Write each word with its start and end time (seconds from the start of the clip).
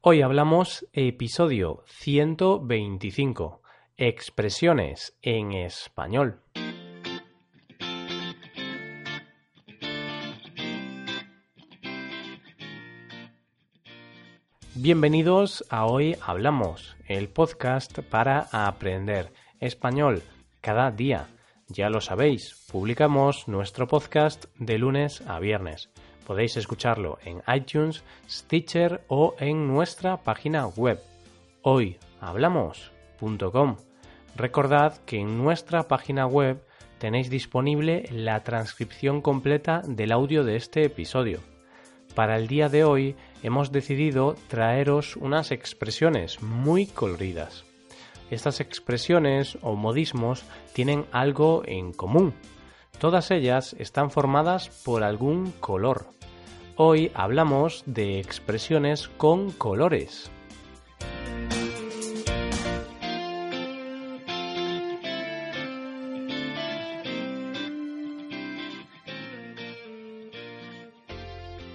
Hoy 0.00 0.22
hablamos 0.22 0.86
episodio 0.92 1.82
125, 1.86 3.62
expresiones 3.96 5.18
en 5.22 5.50
español. 5.50 6.40
Bienvenidos 14.76 15.64
a 15.68 15.86
Hoy 15.86 16.16
Hablamos, 16.24 16.96
el 17.08 17.28
podcast 17.28 17.98
para 18.02 18.46
aprender 18.52 19.32
español 19.58 20.22
cada 20.60 20.92
día. 20.92 21.26
Ya 21.66 21.90
lo 21.90 22.00
sabéis, 22.00 22.64
publicamos 22.70 23.48
nuestro 23.48 23.88
podcast 23.88 24.44
de 24.60 24.78
lunes 24.78 25.22
a 25.22 25.40
viernes. 25.40 25.90
Podéis 26.28 26.56
escucharlo 26.58 27.18
en 27.24 27.42
iTunes, 27.52 28.04
Stitcher 28.28 29.00
o 29.08 29.34
en 29.40 29.66
nuestra 29.66 30.18
página 30.18 30.66
web 30.66 31.00
hoyhablamos.com. 31.62 33.76
Recordad 34.36 34.98
que 35.06 35.20
en 35.20 35.38
nuestra 35.38 35.88
página 35.88 36.26
web 36.26 36.62
tenéis 36.98 37.30
disponible 37.30 38.06
la 38.12 38.44
transcripción 38.44 39.22
completa 39.22 39.80
del 39.86 40.12
audio 40.12 40.44
de 40.44 40.56
este 40.56 40.84
episodio. 40.84 41.40
Para 42.14 42.36
el 42.36 42.46
día 42.46 42.68
de 42.68 42.84
hoy 42.84 43.16
hemos 43.42 43.72
decidido 43.72 44.34
traeros 44.48 45.16
unas 45.16 45.50
expresiones 45.50 46.42
muy 46.42 46.84
coloridas. 46.84 47.64
Estas 48.30 48.60
expresiones 48.60 49.56
o 49.62 49.76
modismos 49.76 50.44
tienen 50.74 51.06
algo 51.10 51.62
en 51.64 51.94
común. 51.94 52.34
Todas 52.98 53.30
ellas 53.30 53.76
están 53.78 54.10
formadas 54.10 54.70
por 54.84 55.04
algún 55.04 55.52
color. 55.52 56.06
Hoy 56.74 57.12
hablamos 57.14 57.84
de 57.86 58.18
expresiones 58.18 59.06
con 59.06 59.52
colores. 59.52 60.32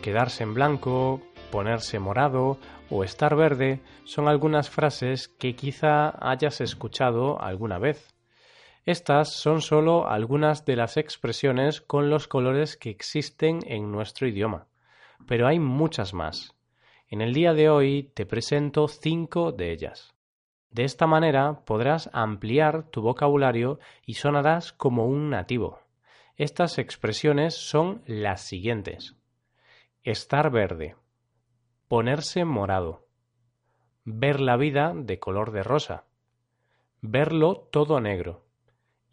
Quedarse 0.02 0.44
en 0.44 0.54
blanco, 0.54 1.22
ponerse 1.52 2.00
morado 2.00 2.58
o 2.90 3.06
estar 3.06 3.38
verde 3.38 3.80
son 4.04 4.28
algunas 4.28 4.70
frases 4.70 5.30
que 5.30 5.56
quizá 5.56 6.14
hayas 6.20 6.60
escuchado 6.60 7.42
alguna 7.42 7.80
vez. 7.80 8.12
Estas 8.86 9.34
son 9.34 9.62
solo 9.62 10.08
algunas 10.08 10.66
de 10.66 10.76
las 10.76 10.98
expresiones 10.98 11.81
con 11.81 12.09
los 12.09 12.28
colores 12.28 12.78
que 12.78 12.90
existen 12.90 13.59
en 13.66 13.92
nuestro 13.92 14.28
idioma 14.28 14.67
pero 15.28 15.48
hay 15.48 15.59
muchas 15.59 16.14
más. 16.14 16.56
En 17.08 17.22
el 17.22 17.34
día 17.34 17.53
de 17.53 17.70
hoy 17.70 18.12
te 18.14 18.25
presento 18.25 18.88
cinco 18.88 19.52
de 19.52 19.72
ellas. 19.72 20.14
De 20.72 20.84
esta 20.84 21.06
manera 21.06 21.64
podrás 21.66 22.09
ampliar 22.14 22.90
tu 22.90 23.02
vocabulario 23.02 23.80
y 24.06 24.16
sonarás 24.16 24.73
como 24.73 25.06
un 25.06 25.30
nativo. 25.30 25.80
Estas 26.36 26.80
expresiones 26.80 27.56
son 27.56 28.02
las 28.08 28.42
siguientes. 28.42 29.16
Estar 30.02 30.50
verde. 30.52 30.95
Ponerse 31.88 32.44
morado. 32.44 33.06
Ver 34.03 34.40
la 34.40 34.58
vida 34.58 34.94
de 34.95 35.20
color 35.20 35.52
de 35.52 35.62
rosa. 35.62 36.06
Verlo 37.02 37.68
todo 37.72 38.00
negro. 38.02 38.43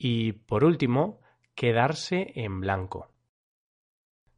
Y, 0.03 0.33
por 0.33 0.65
último, 0.65 1.21
quedarse 1.55 2.33
en 2.35 2.59
blanco. 2.61 3.11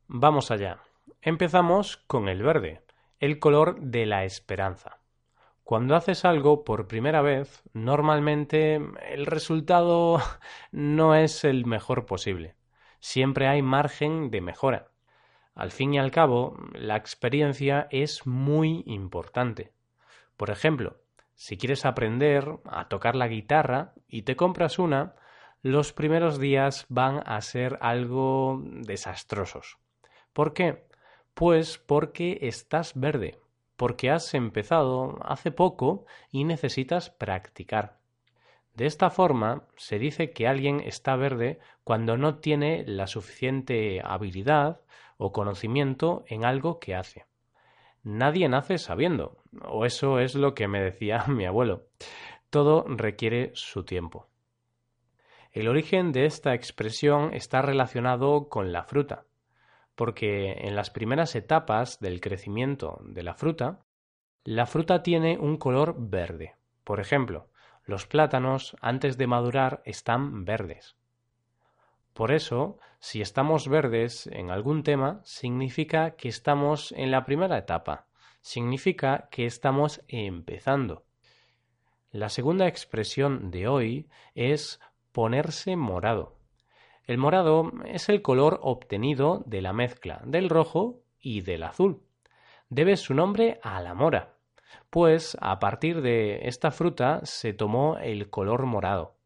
Vamos 0.08 0.50
allá. 0.50 0.80
Empezamos 1.20 1.98
con 2.08 2.28
el 2.28 2.42
verde, 2.42 2.82
el 3.20 3.38
color 3.38 3.80
de 3.80 4.05
la 4.05 4.24
esperanza. 4.24 4.98
Cuando 5.62 5.94
haces 5.94 6.24
algo 6.24 6.64
por 6.64 6.88
primera 6.88 7.22
vez, 7.22 7.62
normalmente 7.74 8.74
el 9.08 9.24
resultado 9.24 10.18
no 10.72 11.14
es 11.14 11.44
el 11.44 11.64
mejor 11.64 12.06
posible. 12.06 12.56
Siempre 12.98 13.46
hay 13.46 13.62
margen 13.62 14.33
de 14.33 14.40
mejora. 14.40 14.89
Al 15.55 15.70
fin 15.70 15.95
y 15.95 16.01
al 16.01 16.11
cabo, 16.11 16.56
la 16.72 16.96
experiencia 16.96 17.86
es 17.92 18.27
muy 18.27 18.83
importante. 18.84 19.70
Por 20.36 20.51
ejemplo, 20.51 20.96
si 21.36 21.56
quieres 21.56 21.84
aprender 21.84 22.48
a 22.64 22.89
tocar 22.89 23.14
la 23.14 23.28
guitarra 23.28 23.92
y 24.08 24.22
te 24.22 24.34
compras 24.34 24.80
una, 24.80 25.14
los 25.62 25.92
primeros 25.92 26.40
días 26.40 26.86
van 26.89 27.23
a 27.24 27.40
ser 27.40 27.78
algo 27.80 28.61
desastrosos. 28.64 29.78
¿Por 30.33 30.55
qué? 30.55 30.84
Pues 31.34 31.78
porque 31.78 32.39
estás 32.42 32.98
verde, 32.98 33.39
porque 33.77 34.11
has 34.11 34.34
empezado 34.34 35.18
hace 35.22 35.52
poco 35.52 36.05
y 36.33 36.45
necesitas 36.45 37.11
practicar. 37.11 37.98
De 38.74 38.86
esta 38.86 39.11
forma, 39.11 39.68
se 39.77 39.98
dice 39.98 40.33
que 40.33 40.48
alguien 40.48 40.80
está 40.80 41.14
verde 41.14 41.61
cuando 41.84 42.17
no 42.17 42.39
tiene 42.39 42.84
la 42.86 43.06
suficiente 43.06 44.01
habilidad 44.02 44.80
o 45.17 45.30
conocimiento 45.30 46.24
en 46.27 46.45
algo 46.45 46.80
que 46.80 46.96
hace. 46.96 47.27
Nadie 48.02 48.48
nace 48.48 48.78
sabiendo, 48.78 49.36
o 49.64 49.84
eso 49.84 50.18
es 50.18 50.34
lo 50.34 50.55
que 50.55 50.67
me 50.67 50.83
decía 50.83 51.24
mi 51.28 51.45
abuelo. 51.45 51.84
Todo 52.51 52.84
requiere 52.89 53.52
su 53.55 53.84
tiempo. 53.84 54.32
El 55.52 55.68
origen 55.68 56.13
de 56.13 56.27
esta 56.27 56.55
expresión 56.55 57.33
está 57.35 57.63
relacionado 57.63 58.48
con 58.48 58.73
la 58.73 58.85
fruta 58.85 59.27
porque 59.95 60.52
en 60.52 60.74
las 60.74 60.90
primeras 60.90 61.35
etapas 61.35 62.01
del 62.01 62.20
crecimiento 62.20 63.01
de 63.05 63.23
la 63.23 63.35
fruta, 63.35 63.80
la 64.45 64.67
fruta 64.67 65.02
tiene 65.02 65.39
un 65.39 65.57
color 65.57 65.95
verde. 65.98 66.57
Por 66.85 67.01
ejemplo, 67.01 67.51
los 67.85 68.07
plátanos 68.07 68.77
antes 68.80 69.18
de 69.18 69.27
madurar 69.27 69.83
están 69.85 70.45
verdes. 70.45 70.96
Por 72.14 72.33
eso, 72.33 72.79
si 72.98 73.23
estamos 73.23 73.69
verdes 73.69 74.27
en 74.27 74.51
algún 74.51 74.83
tema, 74.83 75.20
significa 75.24 76.17
que 76.17 76.29
estamos 76.29 76.92
en 76.92 77.11
la 77.11 77.24
primera 77.24 77.57
etapa, 77.58 78.07
significa 78.40 79.29
que 79.30 79.46
estamos 79.46 80.02
empezando. 80.08 81.05
La 82.11 82.29
segunda 82.29 82.67
expresión 82.67 83.51
de 83.51 83.69
hoy 83.69 84.08
es 84.34 84.80
ponerse 85.12 85.77
morado. 85.77 86.36
El 87.05 87.18
morado 87.18 87.73
es 87.86 88.08
el 88.08 88.23
color 88.23 88.61
obtenido 88.62 89.42
de 89.46 89.62
la 89.62 89.73
mezcla 89.73 90.23
del 90.24 90.48
rojo 90.48 91.00
y 91.20 91.40
del 91.40 91.62
azul. 91.62 92.02
Debe 92.68 92.96
su 92.96 93.14
nombre 93.14 93.58
a 93.62 93.80
la 93.83 93.95
mora, 93.95 94.36
pues 94.90 95.36
a 95.40 95.58
partir 95.58 96.01
de 96.01 96.48
esta 96.48 96.70
fruta 96.70 97.20
se 97.24 97.52
tomó 97.52 97.98
el 97.98 98.30
color 98.30 98.67
morado. 98.67 99.17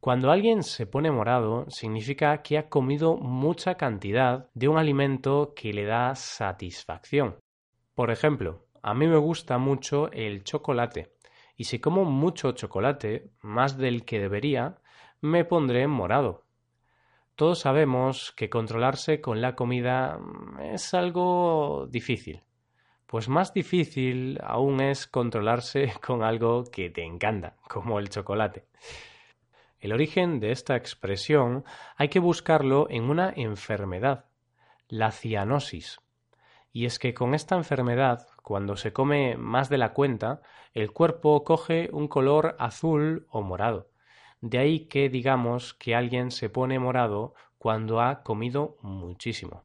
Cuando 0.00 0.30
alguien 0.32 0.64
se 0.64 0.86
pone 0.86 1.10
morado 1.10 1.66
significa 1.68 2.42
que 2.42 2.58
ha 2.58 2.68
comido 2.68 3.16
mucha 3.16 3.76
cantidad 3.76 4.48
de 4.52 4.68
un 4.68 4.76
alimento 4.76 5.52
que 5.54 5.72
le 5.72 5.84
da 5.84 6.14
satisfacción. 6.16 7.36
Por 7.94 8.10
ejemplo, 8.10 8.66
a 8.82 8.94
mí 8.94 9.06
me 9.06 9.18
gusta 9.18 9.58
mucho 9.58 10.10
el 10.10 10.42
chocolate, 10.42 11.14
y 11.56 11.64
si 11.64 11.78
como 11.78 12.04
mucho 12.04 12.50
chocolate, 12.52 13.30
más 13.42 13.78
del 13.78 14.04
que 14.04 14.18
debería, 14.18 14.78
me 15.22 15.44
pondré 15.44 15.86
morado. 15.86 16.44
Todos 17.36 17.60
sabemos 17.60 18.32
que 18.32 18.50
controlarse 18.50 19.20
con 19.20 19.40
la 19.40 19.54
comida 19.54 20.18
mm, 20.18 20.60
es 20.74 20.94
algo 20.94 21.86
difícil. 21.88 22.42
Pues 23.06 23.28
más 23.28 23.54
difícil 23.54 24.40
aún 24.42 24.80
es 24.80 25.06
controlarse 25.06 25.92
con 26.04 26.24
algo 26.24 26.64
que 26.64 26.90
te 26.90 27.04
encanta, 27.04 27.56
como 27.68 28.00
el 28.00 28.10
chocolate. 28.10 28.66
El 29.78 29.92
origen 29.92 30.40
de 30.40 30.50
esta 30.50 30.74
expresión 30.74 31.64
hay 31.96 32.08
que 32.08 32.18
buscarlo 32.18 32.88
en 32.90 33.04
una 33.04 33.32
enfermedad, 33.34 34.24
la 34.88 35.12
cianosis. 35.12 36.00
Y 36.72 36.86
es 36.86 36.98
que 36.98 37.14
con 37.14 37.34
esta 37.34 37.54
enfermedad, 37.54 38.26
cuando 38.42 38.76
se 38.76 38.92
come 38.92 39.36
más 39.36 39.68
de 39.68 39.78
la 39.78 39.92
cuenta, 39.92 40.42
el 40.74 40.92
cuerpo 40.92 41.44
coge 41.44 41.90
un 41.92 42.08
color 42.08 42.56
azul 42.58 43.26
o 43.30 43.42
morado. 43.42 43.91
De 44.42 44.58
ahí 44.58 44.86
que 44.86 45.08
digamos 45.08 45.72
que 45.72 45.94
alguien 45.94 46.32
se 46.32 46.50
pone 46.50 46.80
morado 46.80 47.32
cuando 47.58 48.00
ha 48.00 48.24
comido 48.24 48.76
muchísimo. 48.82 49.64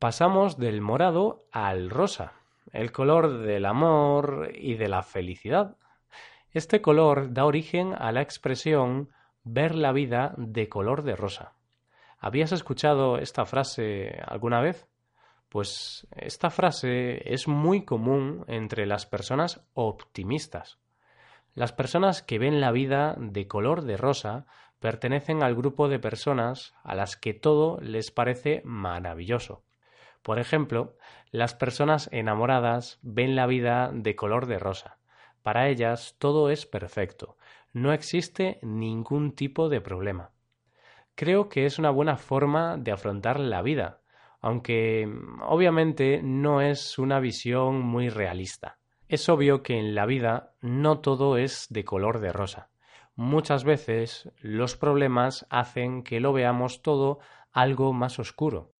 Pasamos 0.00 0.58
del 0.58 0.80
morado 0.80 1.46
al 1.52 1.88
rosa, 1.88 2.32
el 2.72 2.90
color 2.90 3.38
del 3.38 3.64
amor 3.64 4.50
y 4.52 4.74
de 4.74 4.88
la 4.88 5.04
felicidad. 5.04 5.76
Este 6.50 6.82
color 6.82 7.32
da 7.32 7.44
origen 7.44 7.94
a 7.94 8.10
la 8.10 8.22
expresión 8.22 9.10
ver 9.44 9.76
la 9.76 9.92
vida 9.92 10.34
de 10.36 10.68
color 10.68 11.04
de 11.04 11.14
rosa. 11.14 11.54
¿Habías 12.18 12.50
escuchado 12.50 13.18
esta 13.18 13.44
frase 13.44 14.20
alguna 14.26 14.60
vez? 14.60 14.88
Pues 15.48 16.08
esta 16.10 16.50
frase 16.50 17.32
es 17.32 17.46
muy 17.46 17.84
común 17.84 18.44
entre 18.48 18.84
las 18.84 19.06
personas 19.06 19.64
optimistas. 19.74 20.81
Las 21.54 21.72
personas 21.72 22.22
que 22.22 22.38
ven 22.38 22.60
la 22.60 22.72
vida 22.72 23.14
de 23.18 23.46
color 23.46 23.82
de 23.82 23.96
rosa 23.96 24.46
pertenecen 24.80 25.42
al 25.42 25.54
grupo 25.54 25.88
de 25.88 25.98
personas 25.98 26.74
a 26.82 26.94
las 26.94 27.16
que 27.16 27.34
todo 27.34 27.78
les 27.80 28.10
parece 28.10 28.62
maravilloso. 28.64 29.62
Por 30.22 30.38
ejemplo, 30.38 30.96
las 31.30 31.54
personas 31.54 32.08
enamoradas 32.12 32.98
ven 33.02 33.36
la 33.36 33.46
vida 33.46 33.90
de 33.92 34.16
color 34.16 34.46
de 34.46 34.58
rosa. 34.58 34.98
Para 35.42 35.68
ellas 35.68 36.16
todo 36.18 36.50
es 36.50 36.66
perfecto, 36.66 37.36
no 37.72 37.92
existe 37.92 38.58
ningún 38.62 39.32
tipo 39.32 39.68
de 39.68 39.80
problema. 39.80 40.30
Creo 41.14 41.48
que 41.48 41.66
es 41.66 41.78
una 41.78 41.90
buena 41.90 42.16
forma 42.16 42.76
de 42.78 42.92
afrontar 42.92 43.38
la 43.38 43.60
vida, 43.62 44.00
aunque 44.40 45.08
obviamente 45.42 46.20
no 46.22 46.60
es 46.60 46.98
una 46.98 47.20
visión 47.20 47.80
muy 47.80 48.08
realista. 48.08 48.78
Es 49.12 49.28
obvio 49.28 49.62
que 49.62 49.78
en 49.78 49.94
la 49.94 50.06
vida 50.06 50.54
no 50.62 51.00
todo 51.00 51.36
es 51.36 51.66
de 51.68 51.84
color 51.84 52.18
de 52.20 52.32
rosa. 52.32 52.70
Muchas 53.14 53.62
veces 53.62 54.30
los 54.40 54.74
problemas 54.74 55.44
hacen 55.50 56.02
que 56.02 56.18
lo 56.18 56.32
veamos 56.32 56.80
todo 56.80 57.18
algo 57.52 57.92
más 57.92 58.18
oscuro. 58.18 58.72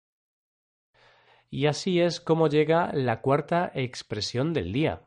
Y 1.51 1.67
así 1.67 2.01
es 2.01 2.19
como 2.19 2.49
llega 2.49 2.95
la 2.95 3.21
cuarta 3.21 3.73
expresión 3.75 4.55
del 4.55 4.73
día, 4.73 5.03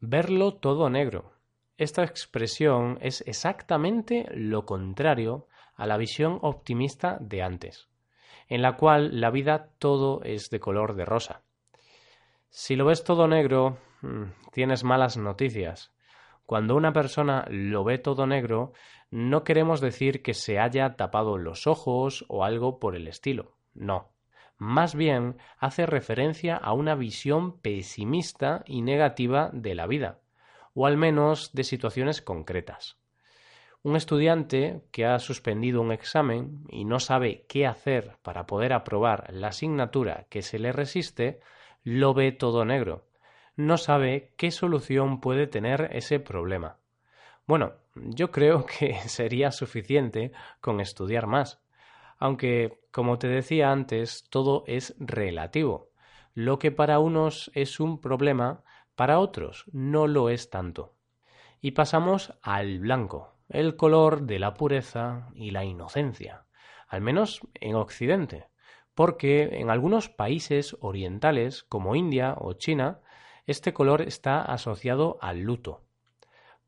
verlo 0.00 0.56
todo 0.56 0.90
negro. 0.90 1.32
Esta 1.78 2.04
expresión 2.04 2.98
es 3.00 3.24
exactamente 3.26 4.26
lo 4.34 4.66
contrario 4.66 5.46
a 5.76 5.86
la 5.86 5.96
visión 5.96 6.40
optimista 6.42 7.16
de 7.22 7.42
antes, 7.42 7.88
en 8.48 8.60
la 8.60 8.76
cual 8.76 9.18
la 9.18 9.30
vida 9.30 9.70
todo 9.78 10.22
es 10.24 10.50
de 10.50 10.60
color 10.60 10.94
de 10.94 11.06
rosa. 11.06 11.40
Si 12.50 12.76
lo 12.76 12.84
ves 12.84 13.02
todo 13.02 13.28
negro, 13.28 13.78
tienes 14.52 14.84
malas 14.84 15.16
noticias. 15.16 15.92
Cuando 16.46 16.76
una 16.76 16.92
persona 16.92 17.44
lo 17.50 17.84
ve 17.84 17.98
todo 17.98 18.26
negro, 18.26 18.72
no 19.10 19.44
queremos 19.44 19.80
decir 19.80 20.22
que 20.22 20.34
se 20.34 20.58
haya 20.58 20.96
tapado 20.96 21.38
los 21.38 21.66
ojos 21.66 22.24
o 22.28 22.44
algo 22.44 22.78
por 22.78 22.96
el 22.96 23.06
estilo. 23.06 23.56
No. 23.74 24.12
Más 24.56 24.94
bien 24.94 25.36
hace 25.58 25.86
referencia 25.86 26.56
a 26.56 26.72
una 26.72 26.94
visión 26.94 27.60
pesimista 27.60 28.64
y 28.66 28.82
negativa 28.82 29.50
de 29.52 29.74
la 29.74 29.86
vida, 29.86 30.20
o 30.74 30.86
al 30.86 30.96
menos 30.96 31.52
de 31.52 31.64
situaciones 31.64 32.22
concretas. 32.22 32.98
Un 33.82 33.94
estudiante 33.94 34.82
que 34.90 35.06
ha 35.06 35.18
suspendido 35.20 35.80
un 35.80 35.92
examen 35.92 36.64
y 36.68 36.84
no 36.84 36.98
sabe 36.98 37.46
qué 37.48 37.66
hacer 37.66 38.16
para 38.22 38.46
poder 38.46 38.72
aprobar 38.72 39.32
la 39.32 39.48
asignatura 39.48 40.26
que 40.28 40.42
se 40.42 40.58
le 40.58 40.72
resiste, 40.72 41.40
lo 41.84 42.12
ve 42.12 42.32
todo 42.32 42.64
negro. 42.64 43.06
No 43.58 43.76
sabe 43.76 44.34
qué 44.36 44.52
solución 44.52 45.20
puede 45.20 45.48
tener 45.48 45.88
ese 45.90 46.20
problema. 46.20 46.78
Bueno, 47.44 47.72
yo 47.96 48.30
creo 48.30 48.64
que 48.78 48.94
sería 49.08 49.50
suficiente 49.50 50.30
con 50.60 50.80
estudiar 50.80 51.26
más. 51.26 51.60
Aunque, 52.18 52.78
como 52.92 53.18
te 53.18 53.26
decía 53.26 53.72
antes, 53.72 54.28
todo 54.30 54.62
es 54.68 54.94
relativo. 55.00 55.90
Lo 56.34 56.60
que 56.60 56.70
para 56.70 57.00
unos 57.00 57.50
es 57.52 57.80
un 57.80 58.00
problema, 58.00 58.62
para 58.94 59.18
otros 59.18 59.64
no 59.72 60.06
lo 60.06 60.28
es 60.30 60.50
tanto. 60.50 60.94
Y 61.60 61.72
pasamos 61.72 62.38
al 62.42 62.78
blanco, 62.78 63.34
el 63.48 63.74
color 63.74 64.22
de 64.22 64.38
la 64.38 64.54
pureza 64.54 65.30
y 65.34 65.50
la 65.50 65.64
inocencia, 65.64 66.44
al 66.86 67.00
menos 67.00 67.40
en 67.54 67.74
Occidente, 67.74 68.46
porque 68.94 69.58
en 69.58 69.68
algunos 69.68 70.08
países 70.08 70.76
orientales, 70.78 71.64
como 71.64 71.96
India 71.96 72.36
o 72.38 72.52
China, 72.52 73.00
este 73.48 73.72
color 73.72 74.02
está 74.02 74.42
asociado 74.42 75.18
al 75.22 75.40
luto. 75.40 75.80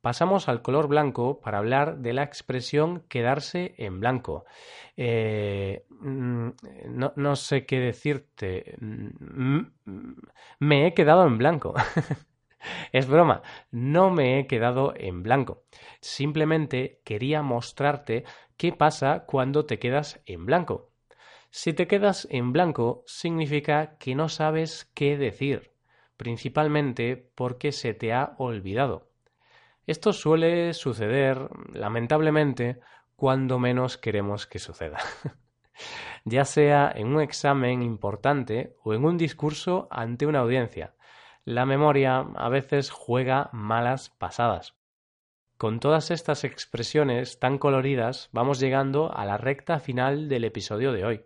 Pasamos 0.01 0.49
al 0.49 0.63
color 0.63 0.89
blanco 0.89 1.41
para 1.41 1.59
hablar 1.59 1.99
de 1.99 2.15
la 2.15 2.23
expresión 2.23 3.05
quedarse 3.07 3.75
en 3.77 4.01
blanco. 4.01 4.47
Eh, 4.97 5.85
mm, 5.91 6.49
no, 7.17 7.37
sé 7.37 7.67
qué 7.67 7.81
decirte. 7.81 8.77
Mm, 8.81 9.61
me 10.59 10.87
he 10.87 10.95
quedado 10.95 11.27
en 11.27 11.37
blanco. 11.37 11.75
es 12.93 13.07
broma, 13.07 13.43
no 13.71 14.11
me 14.11 14.39
he 14.39 14.47
quedado 14.47 14.95
en 14.97 15.23
blanco. 15.23 15.65
Simplemente 16.01 17.03
quería 17.05 17.43
mostrarte 17.43 18.25
qué 18.57 18.73
pasa 18.73 19.25
cuando 19.27 19.67
te 19.67 19.79
quedas 19.79 20.23
en 20.25 20.47
blanco. 20.47 20.93
Si 21.51 21.75
te 21.75 21.87
quedas 21.87 22.27
en 22.31 22.53
blanco 22.53 23.05
significa 23.07 23.99
que 23.99 24.15
no 24.15 24.31
sabes 24.31 24.91
qué 24.95 25.19
decir, 25.19 25.70
principalmente 26.21 27.31
porque 27.35 27.73
se 27.73 27.95
te 27.95 28.13
ha 28.13 28.35
olvidado. 28.37 29.09
Esto 29.87 30.13
suele 30.13 30.75
suceder, 30.75 31.49
lamentablemente, 31.73 32.79
cuando 33.17 33.59
menos 33.59 33.97
queremos 33.97 34.47
que 34.47 34.59
suceda. 34.59 34.99
ya 36.27 36.45
sea 36.45 36.93
en 36.95 37.07
un 37.07 37.23
examen 37.23 37.81
importante 37.81 38.77
o 38.85 38.93
en 38.93 39.07
un 39.07 39.17
discurso 39.17 39.89
ante 39.91 40.27
una 40.27 40.41
audiencia. 40.41 40.95
La 41.47 41.65
memoria 41.65 42.19
a 42.19 42.51
veces 42.51 42.91
juega 42.91 43.49
malas 43.55 44.11
pasadas. 44.11 44.77
Con 45.57 45.81
todas 45.81 46.11
estas 46.11 46.45
expresiones 46.45 47.39
tan 47.39 47.57
coloridas 47.57 48.29
vamos 48.33 48.61
llegando 48.61 49.11
a 49.11 49.25
la 49.25 49.39
recta 49.39 49.81
final 49.81 50.29
del 50.29 50.45
episodio 50.45 50.93
de 50.93 51.07
hoy. 51.07 51.25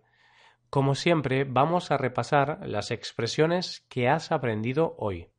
Como 0.75 0.93
siempre, 0.93 1.45
vamos 1.45 1.89
a 1.89 1.97
repasar 1.97 2.59
las 2.67 2.91
expresiones 2.91 3.85
que 3.87 4.09
has 4.09 4.33
aprendido 4.33 4.93
hoy. 4.97 5.29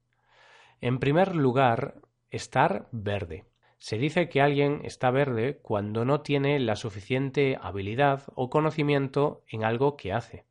En 0.80 0.98
primer 0.98 1.36
lugar, 1.36 1.96
Estar 2.30 2.88
verde. 2.90 3.44
Se 3.76 3.98
dice 3.98 4.30
que 4.30 4.40
alguien 4.40 4.80
está 4.84 5.10
verde 5.10 5.58
cuando 5.60 6.06
no 6.06 6.22
tiene 6.22 6.58
la 6.58 6.74
suficiente 6.74 7.58
habilidad 7.60 8.22
o 8.34 8.48
conocimiento 8.48 9.44
en 9.46 9.62
algo 9.62 9.98
que 9.98 10.14
hace. 10.14 10.46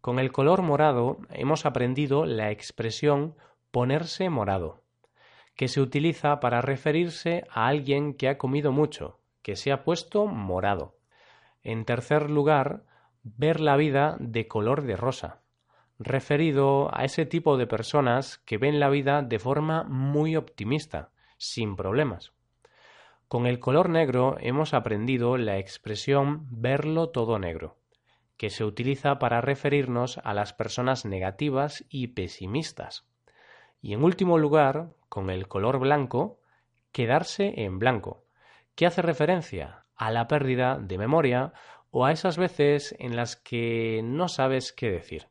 Con 0.00 0.18
el 0.18 0.32
color 0.32 0.62
morado 0.62 1.18
hemos 1.30 1.64
aprendido 1.64 2.26
la 2.26 2.50
expresión 2.50 3.36
ponerse 3.70 4.28
morado, 4.28 4.82
que 5.54 5.68
se 5.68 5.80
utiliza 5.80 6.40
para 6.40 6.62
referirse 6.62 7.44
a 7.48 7.68
alguien 7.68 8.14
que 8.14 8.28
ha 8.28 8.38
comido 8.38 8.72
mucho, 8.72 9.20
que 9.40 9.54
se 9.54 9.70
ha 9.70 9.84
puesto 9.84 10.26
morado. 10.26 10.96
En 11.62 11.84
tercer 11.84 12.28
lugar, 12.28 12.86
ver 13.24 13.58
la 13.58 13.76
vida 13.76 14.16
de 14.20 14.46
color 14.46 14.82
de 14.82 14.96
rosa 14.96 15.44
referido 15.98 16.90
a 16.92 17.04
ese 17.04 17.26
tipo 17.26 17.56
de 17.56 17.66
personas 17.66 18.38
que 18.38 18.58
ven 18.58 18.80
la 18.80 18.88
vida 18.88 19.22
de 19.22 19.38
forma 19.38 19.84
muy 19.84 20.36
optimista, 20.36 21.10
sin 21.36 21.76
problemas. 21.76 22.32
Con 23.28 23.46
el 23.46 23.58
color 23.58 23.88
negro 23.88 24.36
hemos 24.40 24.74
aprendido 24.74 25.36
la 25.36 25.58
expresión 25.58 26.46
verlo 26.50 27.10
todo 27.10 27.38
negro, 27.38 27.78
que 28.36 28.50
se 28.50 28.64
utiliza 28.64 29.18
para 29.18 29.40
referirnos 29.40 30.18
a 30.24 30.34
las 30.34 30.52
personas 30.52 31.04
negativas 31.04 31.84
y 31.88 32.08
pesimistas. 32.08 33.06
Y 33.80 33.94
en 33.94 34.04
último 34.04 34.38
lugar, 34.38 34.90
con 35.08 35.30
el 35.30 35.48
color 35.48 35.78
blanco, 35.78 36.40
quedarse 36.92 37.62
en 37.62 37.78
blanco, 37.78 38.24
que 38.74 38.86
hace 38.86 39.02
referencia 39.02 39.84
a 39.96 40.10
la 40.10 40.26
pérdida 40.26 40.78
de 40.78 40.98
memoria 40.98 41.52
o 41.96 42.04
a 42.04 42.10
esas 42.10 42.38
veces 42.38 42.92
en 42.98 43.14
las 43.14 43.36
que 43.36 44.00
no 44.02 44.26
sabes 44.26 44.72
qué 44.72 44.90
decir. 44.90 45.28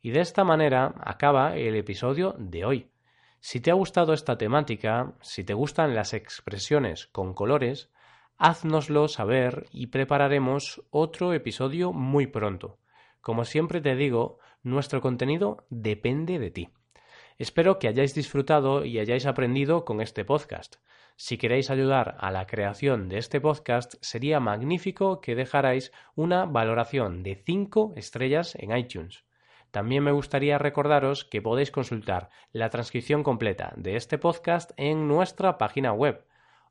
Y 0.00 0.12
de 0.12 0.20
esta 0.20 0.42
manera 0.42 0.94
acaba 0.98 1.54
el 1.54 1.76
episodio 1.76 2.34
de 2.38 2.64
hoy. 2.64 2.90
Si 3.40 3.60
te 3.60 3.70
ha 3.70 3.74
gustado 3.74 4.14
esta 4.14 4.38
temática, 4.38 5.12
si 5.20 5.44
te 5.44 5.52
gustan 5.52 5.94
las 5.94 6.14
expresiones 6.14 7.08
con 7.08 7.34
colores, 7.34 7.90
háznoslo 8.38 9.06
saber 9.06 9.66
y 9.70 9.88
prepararemos 9.88 10.82
otro 10.88 11.34
episodio 11.34 11.92
muy 11.92 12.26
pronto. 12.26 12.78
Como 13.20 13.44
siempre 13.44 13.82
te 13.82 13.94
digo, 13.94 14.38
nuestro 14.62 15.02
contenido 15.02 15.66
depende 15.68 16.38
de 16.38 16.50
ti. 16.50 16.70
Espero 17.36 17.78
que 17.78 17.88
hayáis 17.88 18.14
disfrutado 18.14 18.86
y 18.86 18.98
hayáis 18.98 19.26
aprendido 19.26 19.84
con 19.84 20.00
este 20.00 20.24
podcast. 20.24 20.76
Si 21.24 21.38
queréis 21.38 21.70
ayudar 21.70 22.16
a 22.18 22.32
la 22.32 22.48
creación 22.48 23.08
de 23.08 23.18
este 23.18 23.40
podcast, 23.40 23.94
sería 24.00 24.40
magnífico 24.40 25.20
que 25.20 25.36
dejarais 25.36 25.92
una 26.16 26.46
valoración 26.46 27.22
de 27.22 27.36
5 27.36 27.92
estrellas 27.94 28.56
en 28.56 28.76
iTunes. 28.76 29.24
También 29.70 30.02
me 30.02 30.10
gustaría 30.10 30.58
recordaros 30.58 31.24
que 31.24 31.40
podéis 31.40 31.70
consultar 31.70 32.30
la 32.50 32.70
transcripción 32.70 33.22
completa 33.22 33.72
de 33.76 33.94
este 33.94 34.18
podcast 34.18 34.72
en 34.76 35.06
nuestra 35.06 35.58
página 35.58 35.92
web 35.92 36.26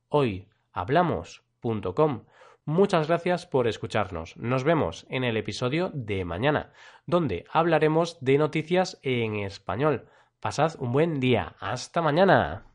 hoyhablamos.com. 0.09 2.25
Muchas 2.65 3.07
gracias 3.07 3.45
por 3.45 3.69
escucharnos. 3.69 4.35
Nos 4.35 4.65
vemos 4.65 5.05
en 5.09 5.23
el 5.23 5.37
episodio 5.37 5.91
de 5.93 6.25
mañana, 6.25 6.73
donde 7.05 7.45
hablaremos 7.53 8.17
de 8.19 8.37
noticias 8.37 8.99
en 9.01 9.37
español. 9.37 10.09
Pasad 10.41 10.73
un 10.79 10.91
buen 10.91 11.21
día. 11.21 11.55
Hasta 11.61 12.01
mañana. 12.01 12.65